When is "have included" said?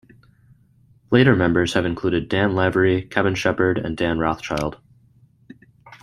1.75-2.27